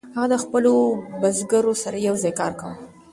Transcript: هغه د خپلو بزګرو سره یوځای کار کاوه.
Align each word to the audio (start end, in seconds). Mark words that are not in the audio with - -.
هغه 0.15 0.27
د 0.33 0.35
خپلو 0.43 0.73
بزګرو 1.21 1.73
سره 1.83 1.97
یوځای 2.07 2.33
کار 2.39 2.51
کاوه. 2.59 2.75